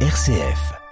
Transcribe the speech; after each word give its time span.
RCF. 0.00 0.85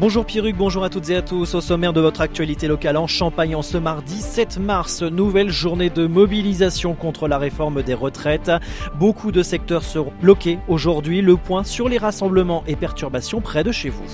Bonjour 0.00 0.24
Pierruc, 0.24 0.54
bonjour 0.54 0.84
à 0.84 0.90
toutes 0.90 1.10
et 1.10 1.16
à 1.16 1.22
tous. 1.22 1.56
Au 1.56 1.60
sommaire 1.60 1.92
de 1.92 2.00
votre 2.00 2.20
actualité 2.20 2.68
locale 2.68 2.96
en 2.96 3.08
Champagne 3.08 3.56
en 3.56 3.62
ce 3.62 3.76
mardi 3.76 4.20
7 4.20 4.58
mars, 4.58 5.02
nouvelle 5.02 5.50
journée 5.50 5.90
de 5.90 6.06
mobilisation 6.06 6.94
contre 6.94 7.26
la 7.26 7.36
réforme 7.36 7.82
des 7.82 7.94
retraites. 7.94 8.52
Beaucoup 8.94 9.32
de 9.32 9.42
secteurs 9.42 9.82
seront 9.82 10.12
bloqués 10.22 10.60
aujourd'hui. 10.68 11.20
Le 11.20 11.36
point 11.36 11.64
sur 11.64 11.88
les 11.88 11.98
rassemblements 11.98 12.62
et 12.68 12.76
perturbations 12.76 13.40
près 13.40 13.64
de 13.64 13.72
chez 13.72 13.88
vous. 13.88 14.04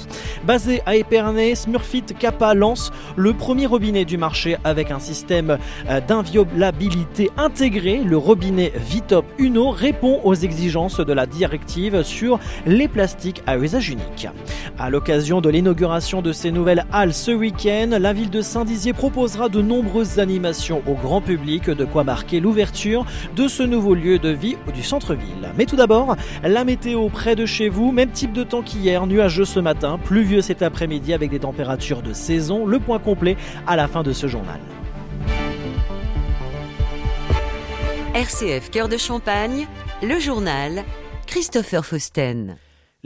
Basé 0.47 0.81
à 0.87 0.97
Épernay, 0.97 1.55
Smurfit 1.55 2.05
Kappa 2.19 2.55
lance 2.55 2.91
le 3.17 3.35
premier 3.35 3.67
robinet 3.67 4.07
du 4.07 4.17
marché 4.17 4.57
avec 4.65 4.91
un 4.91 5.01
système 5.01 5.59
euh, 5.91 6.01
d'inviolabilité 6.01 7.31
intégré. 7.37 7.99
Le 8.03 8.17
robinet 8.17 8.73
Vitop 8.75 9.27
Uno 9.37 9.69
répond 9.69 10.23
aux 10.25 10.35
exigences 10.35 11.01
de 11.01 11.13
la 11.13 11.27
directive 11.27 12.05
sur 12.05 12.41
les 12.65 12.89
plastiques 12.89 13.43
à 13.47 13.59
usage 13.59 13.91
unique. 13.91 14.29
À 14.79 14.89
l'occasion 14.89 15.43
de 15.43 15.51
l'inauguration 15.51 15.74
de 15.75 16.33
ces 16.33 16.53
nouvelles 16.53 16.87
halles 16.93 17.13
ce 17.13 17.33
week-end, 17.33 17.99
la 17.99 18.13
ville 18.13 18.31
de 18.31 18.43
Saint-Dizier 18.43 18.93
proposera 18.93 19.49
de 19.49 19.61
nombreuses 19.61 20.21
animations 20.21 20.83
au 20.87 20.95
grand 20.95 21.21
public, 21.21 21.69
de 21.69 21.85
quoi 21.85 22.05
marquer 22.05 22.39
l'ouverture 22.39 23.05
de 23.35 23.49
ce 23.49 23.65
nouveau 23.65 23.95
lieu 23.95 24.21
de 24.21 24.29
vie 24.29 24.57
du 24.73 24.85
centre-ville. 24.85 25.53
Mais 25.59 25.67
tout 25.67 25.75
d'abord, 25.75 26.17
la 26.45 26.65
météo 26.65 27.09
près 27.09 27.35
de 27.35 27.45
chez 27.45 27.69
vous, 27.69 27.91
même 27.91 28.11
type 28.11 28.33
de 28.33 28.45
temps 28.45 28.63
qu'hier, 28.63 29.07
nuageux 29.07 29.45
ce 29.45 29.59
matin, 29.59 29.99
pluvieux 30.03 30.43
cet 30.43 30.63
après-midi 30.63 31.13
avec 31.13 31.31
des 31.31 31.41
températures 31.41 32.03
de 32.03 32.13
saison, 32.13 32.67
le 32.67 32.79
point 32.79 33.01
complet 33.01 33.37
à 33.67 33.75
la 33.75 33.89
fin 33.89 34.05
de 34.05 34.13
ce 34.13 34.29
journal. 34.29 34.61
RCF 38.15 38.71
Cœur 38.71 38.89
de 38.89 38.97
Champagne, 38.97 39.67
le 40.03 40.21
journal 40.21 40.85
Christopher 41.27 41.85
Fausten. 41.85 42.57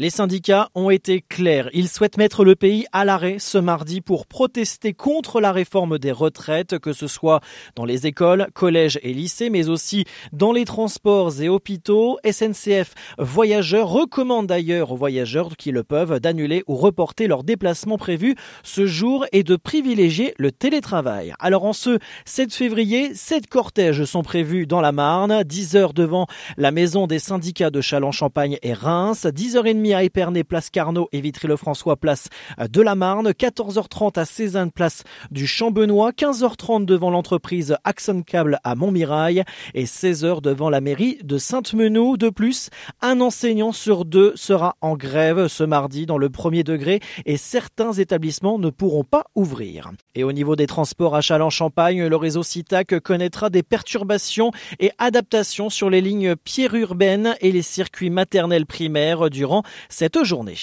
Les 0.00 0.10
syndicats 0.10 0.68
ont 0.76 0.90
été 0.90 1.24
clairs. 1.28 1.70
Ils 1.72 1.88
souhaitent 1.88 2.18
mettre 2.18 2.44
le 2.44 2.54
pays 2.54 2.86
à 2.92 3.04
l'arrêt 3.04 3.38
ce 3.40 3.58
mardi 3.58 4.00
pour 4.00 4.28
protester 4.28 4.92
contre 4.92 5.40
la 5.40 5.50
réforme 5.50 5.98
des 5.98 6.12
retraites, 6.12 6.78
que 6.78 6.92
ce 6.92 7.08
soit 7.08 7.40
dans 7.74 7.84
les 7.84 8.06
écoles, 8.06 8.46
collèges 8.54 9.00
et 9.02 9.12
lycées, 9.12 9.50
mais 9.50 9.68
aussi 9.68 10.04
dans 10.32 10.52
les 10.52 10.64
transports 10.64 11.42
et 11.42 11.48
hôpitaux. 11.48 12.16
SNCF 12.24 12.94
Voyageurs 13.18 13.88
recommande 13.88 14.46
d'ailleurs 14.46 14.92
aux 14.92 14.96
voyageurs 14.96 15.56
qui 15.56 15.72
le 15.72 15.82
peuvent 15.82 16.20
d'annuler 16.20 16.62
ou 16.68 16.76
reporter 16.76 17.26
leurs 17.26 17.42
déplacements 17.42 17.98
prévus 17.98 18.36
ce 18.62 18.86
jour 18.86 19.26
et 19.32 19.42
de 19.42 19.56
privilégier 19.56 20.32
le 20.38 20.52
télétravail. 20.52 21.34
Alors 21.40 21.64
en 21.64 21.72
ce 21.72 21.98
7 22.24 22.54
février, 22.54 23.16
sept 23.16 23.48
cortèges 23.48 24.04
sont 24.04 24.22
prévus 24.22 24.68
dans 24.68 24.80
la 24.80 24.92
Marne, 24.92 25.42
10 25.42 25.74
heures 25.74 25.92
devant 25.92 26.28
la 26.56 26.70
maison 26.70 27.08
des 27.08 27.18
syndicats 27.18 27.70
de 27.70 27.80
Châlons-Champagne 27.80 28.58
et 28.62 28.74
Reims, 28.74 29.26
10h30 29.26 29.87
à 29.94 30.02
Épernay, 30.02 30.44
place 30.44 30.70
Carnot 30.70 31.08
et 31.12 31.20
Vitry-le-François, 31.20 31.96
place 31.96 32.28
de 32.58 32.82
la 32.82 32.94
Marne, 32.94 33.30
14h30 33.30 34.18
à 34.18 34.24
Cézanne, 34.24 34.70
place 34.70 35.04
du 35.30 35.46
Champ-Benoît, 35.46 36.10
15h30 36.10 36.84
devant 36.84 37.10
l'entreprise 37.10 37.76
Axon 37.84 38.22
Cable 38.22 38.58
à 38.64 38.74
Montmirail 38.74 39.44
et 39.74 39.84
16h 39.84 40.40
devant 40.40 40.70
la 40.70 40.80
mairie 40.80 41.18
de 41.22 41.38
Sainte-Menou. 41.38 42.16
De 42.16 42.30
plus, 42.30 42.70
un 43.00 43.20
enseignant 43.20 43.72
sur 43.72 44.04
deux 44.04 44.32
sera 44.36 44.76
en 44.80 44.96
grève 44.96 45.48
ce 45.48 45.64
mardi 45.64 46.06
dans 46.06 46.18
le 46.18 46.30
premier 46.30 46.64
degré 46.64 47.00
et 47.26 47.36
certains 47.36 47.92
établissements 47.92 48.58
ne 48.58 48.70
pourront 48.70 49.04
pas 49.04 49.24
ouvrir. 49.34 49.90
Et 50.14 50.24
au 50.24 50.32
niveau 50.32 50.56
des 50.56 50.66
transports 50.66 51.14
à 51.14 51.20
Châlons-Champagne, 51.20 52.06
le 52.06 52.16
réseau 52.16 52.42
CITAC 52.42 53.00
connaîtra 53.00 53.50
des 53.50 53.62
perturbations 53.62 54.50
et 54.80 54.90
adaptations 54.98 55.70
sur 55.70 55.90
les 55.90 56.00
lignes 56.00 56.36
pierre 56.36 56.74
urbaines 56.74 57.34
et 57.40 57.52
les 57.52 57.62
circuits 57.62 58.10
maternels 58.10 58.66
primaires 58.66 59.30
durant 59.30 59.62
cette 59.88 60.24
journée. 60.24 60.56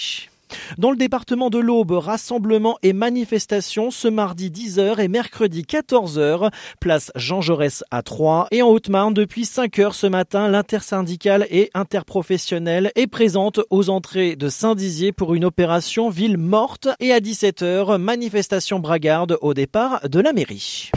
Dans 0.78 0.90
le 0.90 0.96
département 0.96 1.50
de 1.50 1.58
l'Aube, 1.58 1.92
rassemblement 1.92 2.78
et 2.82 2.92
manifestation 2.92 3.90
ce 3.90 4.08
mardi 4.08 4.50
10h 4.50 5.00
et 5.00 5.08
mercredi 5.08 5.62
14h, 5.62 6.52
place 6.80 7.10
Jean 7.14 7.40
Jaurès 7.40 7.84
à 7.90 8.02
3 8.02 8.48
et 8.50 8.62
en 8.62 8.68
Haute-Marne 8.68 9.14
depuis 9.14 9.42
5h 9.42 9.92
ce 9.92 10.06
matin, 10.06 10.48
l'intersyndicale 10.48 11.46
et 11.50 11.70
interprofessionnelle 11.74 12.92
est 12.94 13.06
présente 13.06 13.60
aux 13.70 13.90
entrées 13.90 14.36
de 14.36 14.48
Saint-Dizier 14.48 15.12
pour 15.12 15.34
une 15.34 15.44
opération 15.44 16.10
ville 16.10 16.38
morte 16.38 16.88
et 17.00 17.12
à 17.12 17.20
17h, 17.20 17.98
manifestation 17.98 18.78
bragarde 18.78 19.38
au 19.40 19.54
départ 19.54 20.08
de 20.08 20.20
la 20.20 20.32
mairie. 20.32 20.90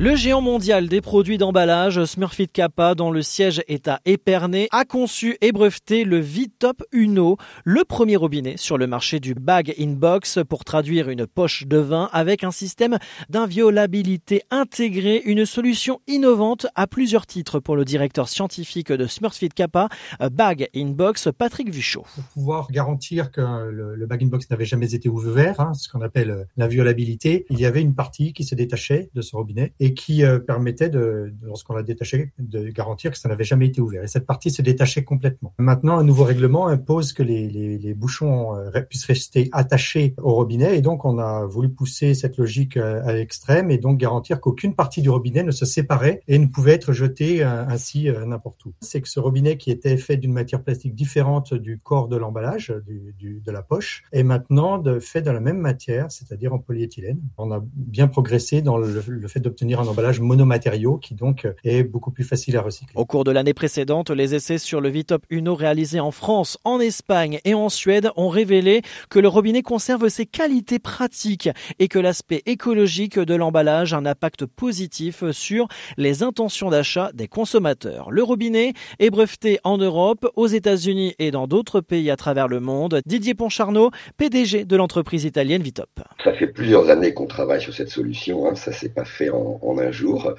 Le 0.00 0.14
géant 0.14 0.40
mondial 0.40 0.86
des 0.86 1.00
produits 1.00 1.38
d'emballage, 1.38 2.04
Smurfit 2.04 2.46
Kappa, 2.46 2.94
dont 2.94 3.10
le 3.10 3.20
siège 3.20 3.64
est 3.66 3.88
à 3.88 3.98
Épernay, 4.04 4.68
a 4.70 4.84
conçu 4.84 5.36
et 5.40 5.50
breveté 5.50 6.04
le 6.04 6.20
V-Top 6.20 6.84
Uno, 6.92 7.36
le 7.64 7.82
premier 7.82 8.14
robinet 8.14 8.56
sur 8.56 8.78
le 8.78 8.86
marché 8.86 9.18
du 9.18 9.34
bag 9.34 9.74
in 9.76 9.94
box 9.94 10.38
pour 10.48 10.64
traduire 10.64 11.10
une 11.10 11.26
poche 11.26 11.66
de 11.66 11.78
vin 11.78 12.08
avec 12.12 12.44
un 12.44 12.52
système 12.52 12.98
d'inviolabilité 13.28 14.42
intégré, 14.52 15.20
une 15.24 15.44
solution 15.44 16.00
innovante 16.06 16.68
à 16.76 16.86
plusieurs 16.86 17.26
titres 17.26 17.58
pour 17.58 17.74
le 17.74 17.84
directeur 17.84 18.28
scientifique 18.28 18.92
de 18.92 19.08
Smurfit 19.08 19.48
Kappa, 19.48 19.88
Bag 20.30 20.68
in 20.76 20.90
Box, 20.90 21.28
Patrick 21.36 21.74
Vuchot. 21.74 22.04
Pour 22.14 22.24
pouvoir 22.34 22.70
garantir 22.70 23.32
que 23.32 23.40
le, 23.40 24.06
bag 24.06 24.22
in 24.22 24.28
box 24.28 24.48
n'avait 24.48 24.64
jamais 24.64 24.94
été 24.94 25.08
ouvert, 25.08 25.58
hein, 25.58 25.74
ce 25.74 25.88
qu'on 25.88 26.02
appelle 26.02 26.46
l'inviolabilité, 26.56 27.46
il 27.50 27.58
y 27.58 27.66
avait 27.66 27.82
une 27.82 27.96
partie 27.96 28.32
qui 28.32 28.44
se 28.44 28.54
détachait 28.54 29.10
de 29.12 29.22
ce 29.22 29.34
robinet 29.34 29.72
et 29.80 29.87
qui 29.94 30.24
euh, 30.24 30.38
permettait, 30.38 30.88
de, 30.88 31.32
lorsqu'on 31.42 31.74
l'a 31.74 31.82
détaché, 31.82 32.32
de 32.38 32.68
garantir 32.68 33.10
que 33.10 33.18
ça 33.18 33.28
n'avait 33.28 33.44
jamais 33.44 33.66
été 33.66 33.80
ouvert. 33.80 34.04
Et 34.04 34.08
cette 34.08 34.26
partie 34.26 34.50
se 34.50 34.62
détachait 34.62 35.04
complètement. 35.04 35.54
Maintenant, 35.58 35.98
un 35.98 36.04
nouveau 36.04 36.24
règlement 36.24 36.68
impose 36.68 37.12
que 37.12 37.22
les, 37.22 37.48
les, 37.48 37.78
les 37.78 37.94
bouchons 37.94 38.56
euh, 38.56 38.70
puissent 38.88 39.06
rester 39.06 39.48
attachés 39.52 40.14
au 40.18 40.34
robinet, 40.34 40.76
et 40.76 40.80
donc 40.80 41.04
on 41.04 41.18
a 41.18 41.44
voulu 41.44 41.68
pousser 41.68 42.14
cette 42.14 42.36
logique 42.36 42.76
euh, 42.76 43.02
à 43.04 43.12
l'extrême 43.12 43.70
et 43.70 43.78
donc 43.78 43.98
garantir 43.98 44.40
qu'aucune 44.40 44.74
partie 44.74 45.02
du 45.02 45.10
robinet 45.10 45.42
ne 45.42 45.50
se 45.50 45.64
séparait 45.64 46.22
et 46.28 46.38
ne 46.38 46.46
pouvait 46.46 46.72
être 46.72 46.92
jetée 46.92 47.42
ainsi 47.42 48.08
n'importe 48.26 48.64
où. 48.64 48.72
C'est 48.80 49.00
que 49.00 49.08
ce 49.08 49.20
robinet 49.20 49.56
qui 49.56 49.70
était 49.70 49.96
fait 49.96 50.16
d'une 50.16 50.32
matière 50.32 50.62
plastique 50.62 50.94
différente 50.94 51.54
du 51.54 51.78
corps 51.78 52.08
de 52.08 52.16
l'emballage, 52.16 52.74
du, 52.86 53.14
du, 53.18 53.40
de 53.40 53.52
la 53.52 53.62
poche, 53.62 54.04
est 54.12 54.22
maintenant 54.22 54.82
fait 55.00 55.22
de 55.22 55.30
la 55.30 55.40
même 55.40 55.58
matière, 55.58 56.10
c'est-à-dire 56.10 56.52
en 56.52 56.58
polyéthylène. 56.58 57.20
On 57.36 57.50
a 57.52 57.62
bien 57.74 58.08
progressé 58.08 58.62
dans 58.62 58.78
le, 58.78 59.02
le 59.06 59.28
fait 59.28 59.40
d'obtenir 59.40 59.77
un 59.80 59.86
emballage 59.86 60.20
monomatériaux 60.20 60.98
qui 60.98 61.14
donc 61.14 61.46
est 61.64 61.82
beaucoup 61.82 62.10
plus 62.10 62.24
facile 62.24 62.56
à 62.56 62.62
recycler. 62.62 62.92
Au 62.94 63.04
cours 63.04 63.24
de 63.24 63.30
l'année 63.30 63.54
précédente, 63.54 64.10
les 64.10 64.34
essais 64.34 64.58
sur 64.58 64.80
le 64.80 64.88
Vitop 64.88 65.24
Uno 65.30 65.54
réalisés 65.54 66.00
en 66.00 66.10
France, 66.10 66.58
en 66.64 66.80
Espagne 66.80 67.40
et 67.44 67.54
en 67.54 67.68
Suède 67.68 68.10
ont 68.16 68.28
révélé 68.28 68.82
que 69.10 69.18
le 69.18 69.28
robinet 69.28 69.62
conserve 69.62 70.08
ses 70.08 70.26
qualités 70.26 70.78
pratiques 70.78 71.48
et 71.78 71.88
que 71.88 71.98
l'aspect 71.98 72.42
écologique 72.46 73.18
de 73.18 73.34
l'emballage 73.34 73.94
a 73.94 73.98
un 73.98 74.06
impact 74.06 74.46
positif 74.46 75.30
sur 75.30 75.68
les 75.96 76.22
intentions 76.22 76.70
d'achat 76.70 77.10
des 77.14 77.28
consommateurs. 77.28 78.10
Le 78.10 78.22
robinet 78.22 78.72
est 78.98 79.10
breveté 79.10 79.58
en 79.64 79.78
Europe, 79.78 80.30
aux 80.36 80.46
États-Unis 80.46 81.14
et 81.18 81.30
dans 81.30 81.46
d'autres 81.46 81.80
pays 81.80 82.10
à 82.10 82.16
travers 82.16 82.48
le 82.48 82.60
monde. 82.60 83.00
Didier 83.06 83.34
Poncharneau, 83.34 83.90
PDG 84.16 84.64
de 84.64 84.76
l'entreprise 84.76 85.24
italienne 85.24 85.62
Vitop. 85.62 85.88
Ça 86.22 86.32
fait 86.32 86.46
plusieurs 86.46 86.90
années 86.90 87.14
qu'on 87.14 87.26
travaille 87.26 87.60
sur 87.60 87.74
cette 87.74 87.90
solution. 87.90 88.48
Hein. 88.48 88.54
Ça 88.54 88.72
s'est 88.72 88.88
pas 88.88 89.04
fait 89.04 89.30
en, 89.30 89.67
un 89.76 89.90
jour. 89.90 90.34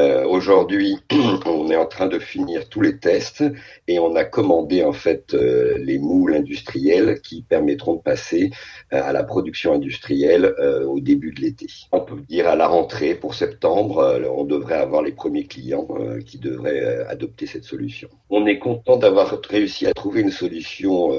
Euh, 0.00 0.24
Aujourd'hui, 0.26 0.98
on 1.46 1.70
est 1.70 1.76
en 1.76 1.86
train 1.86 2.06
de 2.08 2.18
finir 2.18 2.68
tous 2.68 2.80
les 2.80 2.98
tests 2.98 3.44
et 3.86 3.98
on 3.98 4.16
a 4.16 4.24
commandé 4.24 4.82
en 4.82 4.92
fait 4.92 5.34
euh, 5.34 5.76
les 5.78 5.98
moules 5.98 6.34
industriels 6.34 7.20
qui 7.20 7.42
permettront 7.42 7.94
de 7.94 8.00
passer 8.00 8.50
euh, 8.92 9.00
à 9.02 9.12
la 9.12 9.22
production 9.22 9.74
industrielle 9.74 10.54
au 10.86 11.00
début 11.00 11.32
de 11.32 11.40
l'été. 11.40 11.66
On 11.92 12.00
peut 12.00 12.16
dire 12.28 12.48
à 12.48 12.56
la 12.56 12.66
rentrée 12.66 13.14
pour 13.14 13.34
septembre, 13.34 14.22
on 14.34 14.44
devrait 14.44 14.76
avoir 14.76 15.02
les 15.02 15.12
premiers 15.12 15.44
clients 15.44 15.86
qui 16.24 16.38
devraient 16.38 17.04
adopter 17.06 17.46
cette 17.46 17.64
solution. 17.64 18.08
On 18.30 18.46
est 18.46 18.58
content 18.58 18.96
d'avoir 18.96 19.38
réussi 19.48 19.86
à 19.86 19.94
trouver 19.94 20.22
une 20.22 20.30
solution 20.30 21.10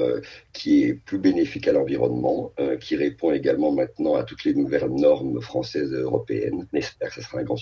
qui 0.52 0.84
est 0.84 0.94
plus 0.94 1.18
bénéfique 1.18 1.68
à 1.68 1.72
l'environnement, 1.72 2.52
qui 2.80 2.96
répond 2.96 3.32
également 3.32 3.72
maintenant 3.72 4.16
à 4.16 4.24
toutes 4.24 4.44
les 4.44 4.54
nouvelles 4.54 4.88
normes 4.88 5.40
françaises 5.40 5.92
et 5.92 6.00
européennes. 6.00 6.66
On 6.72 6.76
espère 6.76 7.08
que 7.08 7.14
ce 7.16 7.22
sera 7.22 7.38
un 7.38 7.44
grand 7.44 7.53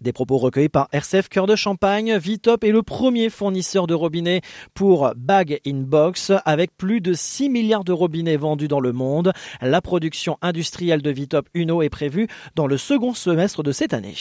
Des 0.00 0.12
propos 0.12 0.38
recueillis 0.38 0.68
par 0.68 0.88
RCF 0.92 1.28
Cœur 1.28 1.46
de 1.46 1.56
Champagne. 1.56 2.16
Vitop 2.16 2.64
est 2.64 2.70
le 2.70 2.82
premier 2.82 3.30
fournisseur 3.30 3.86
de 3.86 3.94
robinets 3.94 4.40
pour 4.74 5.12
Bag 5.16 5.60
in 5.66 5.82
Box 5.82 6.32
avec 6.44 6.76
plus 6.76 7.00
de 7.00 7.12
6 7.12 7.48
milliards 7.48 7.84
de 7.84 7.92
robinets 7.92 8.36
vendus 8.36 8.68
dans 8.68 8.80
le 8.80 8.92
monde. 8.92 9.32
La 9.60 9.80
production 9.80 10.38
industrielle 10.42 11.02
de 11.02 11.10
Vitop 11.10 11.48
Uno 11.54 11.82
est 11.82 11.90
prévue 11.90 12.28
dans 12.54 12.66
le 12.66 12.76
second 12.76 13.14
semestre 13.14 13.62
de 13.62 13.72
cette 13.72 13.94
année. 13.94 14.14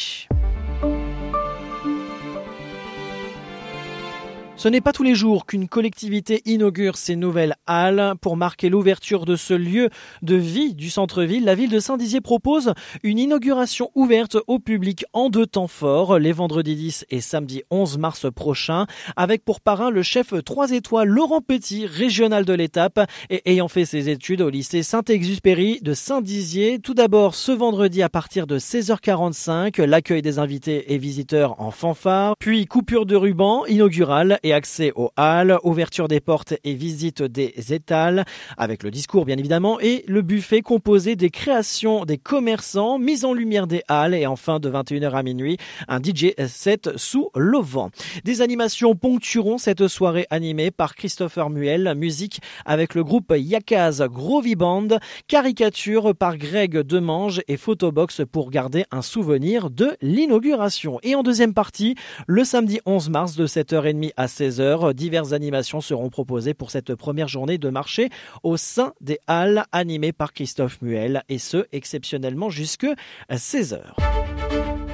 Ce 4.57 4.69
n'est 4.69 4.79
pas 4.79 4.93
tous 4.93 5.03
les 5.03 5.15
jours 5.15 5.45
qu'une 5.45 5.67
collectivité 5.67 6.41
inaugure 6.45 6.95
ses 6.95 7.17
nouvelles 7.17 7.55
halles. 7.67 8.13
Pour 8.21 8.37
marquer 8.37 8.69
l'ouverture 8.69 9.25
de 9.25 9.35
ce 9.35 9.53
lieu 9.53 9.89
de 10.21 10.35
vie 10.35 10.73
du 10.73 10.89
centre-ville, 10.89 11.43
la 11.43 11.55
ville 11.55 11.69
de 11.69 11.81
Saint-Dizier 11.81 12.21
propose 12.21 12.73
une 13.03 13.19
inauguration 13.19 13.91
ouverte 13.95 14.37
au 14.47 14.59
public 14.59 15.03
en 15.11 15.29
deux 15.29 15.45
temps 15.45 15.67
forts, 15.67 16.19
les 16.19 16.31
vendredis 16.31 16.75
10 16.77 17.05
et 17.09 17.19
samedi 17.19 17.63
11 17.69 17.97
mars 17.97 18.27
prochains, 18.33 18.87
avec 19.17 19.43
pour 19.43 19.59
parrain 19.59 19.89
le 19.89 20.03
chef 20.03 20.33
3 20.33 20.71
étoiles 20.71 21.09
Laurent 21.09 21.41
Petit, 21.41 21.85
régional 21.85 22.45
de 22.45 22.53
l'étape 22.53 23.01
et 23.29 23.41
ayant 23.51 23.67
fait 23.67 23.85
ses 23.85 24.07
études 24.07 24.41
au 24.41 24.49
lycée 24.49 24.83
Saint-Exupéry 24.83 25.79
de 25.81 25.93
Saint-Dizier. 25.93 26.79
Tout 26.79 26.93
d'abord, 26.93 27.35
ce 27.35 27.51
vendredi 27.51 28.01
à 28.01 28.09
partir 28.09 28.47
de 28.47 28.57
16h45, 28.57 29.83
l'accueil 29.83 30.21
des 30.21 30.39
invités 30.39 30.93
et 30.93 30.97
visiteurs 30.97 31.59
en 31.61 31.71
fanfare, 31.71 32.35
puis 32.39 32.65
coupure 32.67 33.05
de 33.05 33.17
ruban 33.17 33.65
inaugurale 33.65 34.39
et 34.45 34.53
accès 34.53 34.93
aux 34.95 35.09
halles, 35.17 35.57
ouverture 35.63 36.07
des 36.07 36.19
portes 36.19 36.53
et 36.63 36.75
visite 36.75 37.23
des 37.23 37.73
étals, 37.73 38.25
avec 38.57 38.83
le 38.83 38.91
discours 38.91 39.25
bien 39.25 39.37
évidemment, 39.37 39.79
et 39.79 40.05
le 40.07 40.21
buffet 40.21 40.61
composé 40.61 41.15
des 41.15 41.31
créations 41.31 42.05
des 42.05 42.19
commerçants, 42.19 42.99
mise 42.99 43.25
en 43.25 43.33
lumière 43.33 43.65
des 43.65 43.81
halles 43.87 44.13
et 44.13 44.27
enfin 44.27 44.59
de 44.59 44.69
21h 44.69 45.11
à 45.13 45.23
minuit, 45.23 45.57
un 45.87 45.99
DJ 45.99 46.33
set 46.47 46.91
sous 46.95 47.31
l'auvent. 47.35 47.89
Des 48.23 48.41
animations 48.41 48.95
ponctueront 48.95 49.57
cette 49.57 49.87
soirée 49.87 50.27
animée 50.29 50.69
par 50.69 50.93
Christopher 50.93 51.49
Muel, 51.49 51.95
musique 51.97 52.39
avec 52.65 52.93
le 52.93 53.03
groupe 53.03 53.33
Yakaz 53.35 54.03
Grovy 54.03 54.55
Band, 54.55 54.99
caricature 55.27 56.13
par 56.15 56.37
Greg 56.37 56.77
Demange 56.81 57.41
et 57.47 57.57
photobox 57.57 58.21
pour 58.31 58.51
garder 58.51 58.85
un 58.91 59.01
souvenir 59.01 59.71
de 59.71 59.97
l'inauguration. 60.03 60.99
Et 61.01 61.15
en 61.15 61.23
deuxième 61.23 61.55
partie, 61.55 61.95
le 62.27 62.43
samedi 62.43 62.79
11 62.85 63.09
mars 63.09 63.35
de 63.35 63.47
7h30 63.47 64.11
à 64.17 64.34
16h. 64.35 64.93
Diverses 64.93 65.31
animations 65.31 65.81
seront 65.81 66.09
proposées 66.09 66.53
pour 66.53 66.71
cette 66.71 66.93
première 66.95 67.27
journée 67.27 67.57
de 67.57 67.69
marché 67.69 68.09
au 68.43 68.57
sein 68.57 68.93
des 68.99 69.19
halles 69.27 69.63
animées 69.71 70.11
par 70.11 70.33
Christophe 70.33 70.81
Muel 70.81 71.23
et 71.29 71.37
ce 71.37 71.65
exceptionnellement 71.71 72.49
jusque 72.49 72.87
16h. 73.31 74.84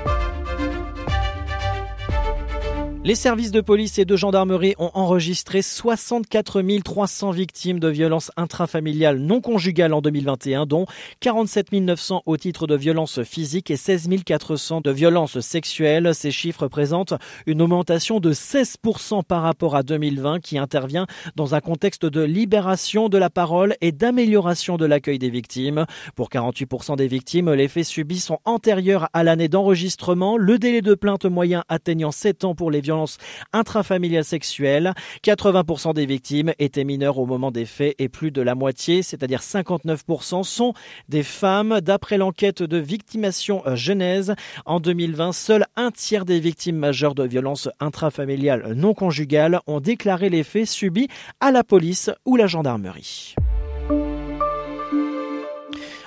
Les 3.03 3.15
services 3.15 3.49
de 3.49 3.61
police 3.61 3.97
et 3.97 4.05
de 4.05 4.15
gendarmerie 4.15 4.75
ont 4.77 4.91
enregistré 4.93 5.63
64 5.63 6.61
300 6.83 7.31
victimes 7.31 7.79
de 7.79 7.87
violences 7.87 8.29
intrafamiliales 8.37 9.17
non 9.17 9.41
conjugales 9.41 9.95
en 9.95 10.01
2021, 10.01 10.67
dont 10.67 10.85
47 11.19 11.71
900 11.71 12.21
au 12.27 12.37
titre 12.37 12.67
de 12.67 12.75
violences 12.75 13.23
physiques 13.23 13.71
et 13.71 13.75
16 13.75 14.07
400 14.23 14.81
de 14.81 14.91
violences 14.91 15.39
sexuelles. 15.39 16.13
Ces 16.13 16.29
chiffres 16.29 16.67
présentent 16.67 17.15
une 17.47 17.63
augmentation 17.63 18.19
de 18.19 18.33
16% 18.33 19.23
par 19.23 19.41
rapport 19.41 19.75
à 19.75 19.81
2020 19.81 20.39
qui 20.39 20.59
intervient 20.59 21.07
dans 21.35 21.55
un 21.55 21.59
contexte 21.59 22.05
de 22.05 22.21
libération 22.21 23.09
de 23.09 23.17
la 23.17 23.31
parole 23.31 23.75
et 23.81 23.91
d'amélioration 23.91 24.77
de 24.77 24.85
l'accueil 24.85 25.17
des 25.17 25.31
victimes. 25.31 25.87
Pour 26.15 26.29
48% 26.29 26.97
des 26.97 27.07
victimes, 27.07 27.51
les 27.51 27.67
faits 27.67 27.85
subis 27.85 28.19
sont 28.19 28.37
antérieurs 28.45 29.09
à 29.13 29.23
l'année 29.23 29.47
d'enregistrement, 29.47 30.37
le 30.37 30.59
délai 30.59 30.81
de 30.81 30.93
plainte 30.93 31.25
moyen 31.25 31.63
atteignant 31.67 32.11
7 32.11 32.45
ans 32.45 32.53
pour 32.53 32.69
les 32.69 32.79
violences 32.79 32.90
violences 32.91 33.17
intrafamiliales 33.53 34.25
sexuelles. 34.25 34.93
80% 35.23 35.93
des 35.93 36.05
victimes 36.05 36.53
étaient 36.59 36.83
mineures 36.83 37.19
au 37.19 37.25
moment 37.25 37.51
des 37.51 37.65
faits 37.65 37.95
et 37.99 38.09
plus 38.09 38.31
de 38.31 38.41
la 38.41 38.53
moitié, 38.53 39.01
c'est-à-dire 39.01 39.39
59%, 39.39 40.43
sont 40.43 40.73
des 41.07 41.23
femmes. 41.23 41.79
D'après 41.81 42.17
l'enquête 42.17 42.63
de 42.63 42.77
Victimation 42.77 43.63
Genèse, 43.75 44.35
en 44.65 44.79
2020, 44.79 45.31
seul 45.31 45.65
un 45.77 45.91
tiers 45.91 46.25
des 46.25 46.39
victimes 46.39 46.77
majeures 46.77 47.15
de 47.15 47.23
violences 47.23 47.69
intrafamiliales 47.79 48.73
non 48.73 48.93
conjugales 48.93 49.59
ont 49.67 49.79
déclaré 49.79 50.29
les 50.29 50.43
faits 50.43 50.67
subis 50.67 51.07
à 51.39 51.51
la 51.51 51.63
police 51.63 52.09
ou 52.25 52.35
la 52.35 52.47
gendarmerie. 52.47 53.35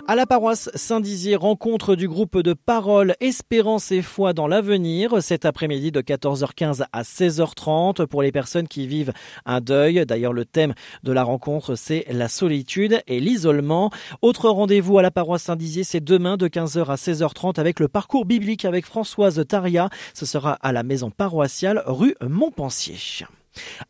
À 0.06 0.16
la 0.16 0.26
paroisse 0.26 0.68
Saint-Dizier, 0.74 1.34
rencontre 1.34 1.96
du 1.96 2.08
groupe 2.08 2.38
de 2.38 2.52
parole 2.52 3.14
Espérance 3.20 3.90
et 3.90 4.02
foi 4.02 4.34
dans 4.34 4.46
l'avenir 4.46 5.22
cet 5.22 5.46
après-midi 5.46 5.92
de 5.92 6.02
14h15 6.02 6.84
à 6.92 7.02
16h30 7.02 8.04
pour 8.04 8.20
les 8.22 8.30
personnes 8.30 8.68
qui 8.68 8.86
vivent 8.86 9.14
un 9.46 9.62
deuil. 9.62 10.04
D'ailleurs, 10.04 10.34
le 10.34 10.44
thème 10.44 10.74
de 11.04 11.12
la 11.12 11.22
rencontre, 11.22 11.74
c'est 11.74 12.04
la 12.10 12.28
solitude 12.28 13.00
et 13.06 13.18
l'isolement. 13.18 13.90
Autre 14.20 14.50
rendez-vous 14.50 14.98
à 14.98 15.02
la 15.02 15.10
paroisse 15.10 15.44
Saint-Dizier, 15.44 15.84
c'est 15.84 16.04
demain 16.04 16.36
de 16.36 16.48
15h 16.48 16.84
à 16.84 16.96
16h30 16.96 17.58
avec 17.58 17.80
le 17.80 17.88
parcours 17.88 18.26
biblique 18.26 18.66
avec 18.66 18.84
Françoise 18.84 19.42
Taria. 19.48 19.88
Ce 20.12 20.26
sera 20.26 20.58
à 20.60 20.72
la 20.72 20.82
maison 20.82 21.10
paroissiale 21.10 21.82
rue 21.86 22.14
Montpensier. 22.20 23.24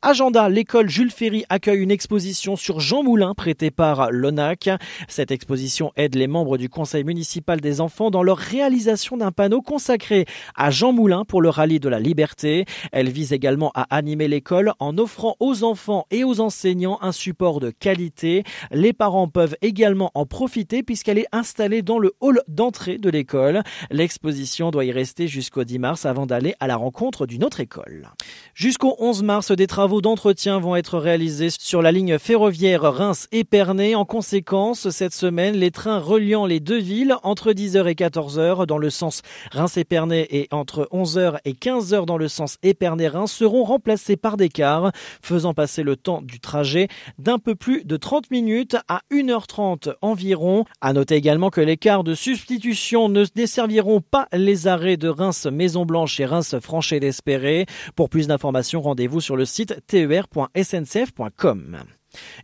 Agenda, 0.03 0.49
l'école 0.49 0.89
Jules 0.89 1.11
Ferry 1.11 1.45
accueille 1.49 1.83
une 1.83 1.91
exposition 1.91 2.57
sur 2.57 2.81
Jean 2.81 3.03
Moulin 3.03 3.35
prêtée 3.35 3.71
par 3.71 4.11
l'ONAC. 4.11 4.71
Cette 5.09 5.31
exposition 5.31 5.93
aide 5.97 6.15
les 6.15 6.27
membres 6.27 6.59
du 6.59 6.69
conseil 6.69 7.05
municipal 7.05 7.61
des 7.61 7.81
enfants 7.81 8.11
dans 8.11 8.23
leur 8.23 8.39
réalisation 8.39 9.17
d'un 9.17 9.33
panneau 9.33 9.63
consacré 9.63 10.27
à 10.57 10.71
Jean 10.71 10.93
Moulin 10.93 11.25
pour 11.25 11.41
le 11.41 11.49
rallye 11.49 11.81
de 11.81 11.89
la 11.89 12.01
liberté. 12.01 12.65
Elle 12.93 13.11
vise 13.11 13.33
également 13.33 13.71
à 13.75 13.87
animer 13.95 14.29
l'école 14.29 14.73
en 14.79 14.99
offrant 14.99 15.37
aux 15.41 15.65
enfants 15.65 16.07
et 16.11 16.25
aux 16.25 16.41
enseignants 16.41 16.99
un 17.03 17.13
support 17.13 17.61
de 17.61 17.71
qualité. 17.71 18.45
Les 18.71 18.93
parents 18.93 19.29
peuvent 19.29 19.57
également 19.63 20.11
en 20.15 20.27
profiter 20.27 20.83
puisqu'elle 20.83 21.19
est 21.19 21.29
installée 21.33 21.83
dans 21.83 21.99
le 21.99 22.13
hall 22.21 22.41
d'entrée 22.49 22.99
de 22.99 23.11
l'école. 23.11 23.63
L'exposition 23.91 24.71
doit 24.71 24.85
y 24.85 24.93
rester 24.93 25.29
jusqu'au 25.29 25.65
10 25.65 25.79
mars 25.79 26.07
avant 26.07 26.27
d'aller 26.27 26.55
à 26.61 26.67
la 26.67 26.77
rencontre 26.77 27.27
d'une 27.27 27.45
autre 27.45 27.61
école. 27.61 28.11
Jusqu'au 28.55 28.97
11 28.99 29.23
mars, 29.23 29.51
des 29.55 29.67
travaux 29.67 30.01
d'entretien 30.01 30.59
vont 30.59 30.77
être 30.77 30.99
réalisés 30.99 31.51
sur 31.51 31.83
la 31.83 31.93
ligne 31.93 32.19
ferroviaire 32.19 32.83
Reims-Épernay. 32.83 33.95
En 33.95 34.05
conséquence, 34.05 34.91
cette 34.91 35.15
semaine, 35.15 35.55
les 35.55 35.71
trains 35.71 35.99
reliant 35.99 36.47
les 36.47 36.61
deux 36.61 36.79
villes 36.79 37.17
entre 37.23 37.53
10h 37.53 37.87
et 37.87 37.95
14h 37.95 38.67
dans 38.67 38.79
le 38.79 38.91
sens 38.91 39.23
Reims-Épernay 39.53 40.27
et 40.31 40.49
entre 40.51 40.89
11h 40.93 41.39
et 41.45 41.53
15h 41.53 42.07
dans 42.07 42.17
le 42.17 42.29
sens 42.29 42.59
Épernay-Reims 42.63 43.33
seront 43.33 43.65
remplacés 43.65 44.17
par 44.17 44.37
des 44.37 44.49
cars, 44.49 44.93
faisant 45.23 45.55
passer 45.55 45.83
le 45.83 45.97
temps 45.97 46.23
du 46.23 46.41
trajet 46.41 46.89
d'un 47.19 47.39
peu 47.39 47.55
plus 47.55 47.85
de 47.85 47.97
30 47.97 48.31
minutes 48.31 48.77
à 48.89 49.01
1h30 49.13 49.95
environ. 50.03 50.65
À 50.81 50.93
noter 50.93 51.15
également 51.15 51.51
que 51.51 51.61
les 51.61 51.77
cars 51.77 52.05
de 52.05 52.15
substitution 52.15 53.09
ne 53.09 53.25
desserviront 53.35 54.01
pas 54.01 54.29
les 54.33 54.67
arrêts 54.67 54.97
de 54.97 55.09
Reims 55.09 55.47
Maison 55.47 55.85
Blanche 55.85 56.19
et 56.21 56.27
Reims 56.27 56.57
Franchet 56.61 57.01
d'Espéré. 57.01 57.67
Pour 57.97 58.09
plus 58.09 58.27
d'informations, 58.27 58.83
rendez-vous 58.83 59.21
sur 59.21 59.37
le 59.37 59.44
site 59.45 59.87
ter.sncf.com. 59.87 61.79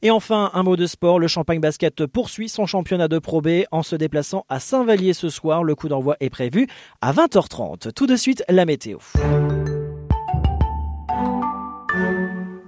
Et 0.02 0.10
enfin, 0.10 0.50
un 0.54 0.62
mot 0.62 0.76
de 0.76 0.86
sport, 0.86 1.18
le 1.18 1.28
Champagne 1.28 1.60
Basket 1.60 2.06
poursuit 2.06 2.48
son 2.48 2.66
championnat 2.66 3.08
de 3.08 3.18
Pro 3.18 3.40
B 3.40 3.64
en 3.70 3.82
se 3.82 3.96
déplaçant 3.96 4.44
à 4.48 4.60
Saint-Vallier 4.60 5.12
ce 5.12 5.28
soir. 5.28 5.64
Le 5.64 5.74
coup 5.74 5.88
d'envoi 5.88 6.16
est 6.20 6.30
prévu 6.30 6.66
à 7.00 7.12
20h30. 7.12 7.92
Tout 7.92 8.06
de 8.06 8.16
suite, 8.16 8.42
la 8.48 8.64
météo. 8.64 8.98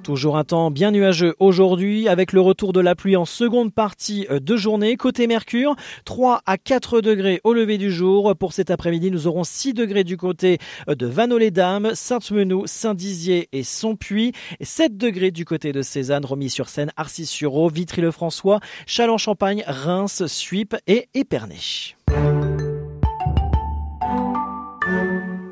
Toujours 0.03 0.37
un 0.37 0.43
temps 0.43 0.73
bien 0.73 0.91
nuageux 0.91 1.37
aujourd'hui 1.39 2.09
avec 2.09 2.33
le 2.33 2.41
retour 2.41 2.73
de 2.73 2.81
la 2.81 2.97
pluie 2.97 3.15
en 3.15 3.25
seconde 3.25 3.73
partie 3.73 4.27
euh, 4.31 4.41
de 4.41 4.57
journée. 4.57 4.97
Côté 4.97 5.29
Mercure, 5.29 5.77
3 6.05 6.43
à 6.45 6.59
4 6.59 7.01
degrés 7.01 7.41
au 7.45 7.53
lever 7.53 7.79
du 7.79 7.93
jour. 7.93 8.35
Pour 8.35 8.53
cet 8.53 8.73
après-midi, 8.73 9.13
nous 9.13 9.29
aurons 9.29 9.45
6 9.45 9.75
degrés 9.75 10.03
du 10.03 10.17
côté 10.17 10.59
euh, 10.89 10.97
de 10.97 11.07
Vannes-les-Dames, 11.07 11.93
Sainte-Menou, 11.95 12.65
Saint-Dizier 12.67 13.49
et 13.53 13.63
Son-Puy. 13.63 14.33
7 14.61 14.97
degrés 14.97 15.31
du 15.31 15.45
côté 15.45 15.73
de 15.73 15.83
Cézanne, 15.83 16.25
Romilly-sur-Seine, 16.25 16.91
Arcis-sur-Eau, 16.97 17.69
Vitry-le-François, 17.69 18.59
Châlons-Champagne, 18.87 19.63
Reims, 19.69 20.27
Suippes 20.27 20.77
et 20.89 21.09
Épernay. 21.15 21.61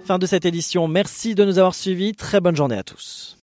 Fin 0.05 0.19
de 0.19 0.27
cette 0.27 0.45
édition. 0.45 0.89
Merci 0.89 1.37
de 1.37 1.45
nous 1.45 1.59
avoir 1.59 1.77
suivis. 1.77 2.15
Très 2.15 2.41
bonne 2.41 2.57
journée 2.57 2.77
à 2.77 2.83
tous. 2.83 3.39